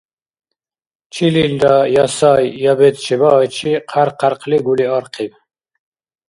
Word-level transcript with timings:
Чилилра 1.13 1.77
я 2.03 2.05
сай 2.17 2.45
я 2.71 2.73
бецӀ 2.79 3.01
чебаайчи 3.05 3.71
хъярхъ-хъярхъли 3.91 4.57
гули 4.65 4.85
архъиб. 4.97 5.31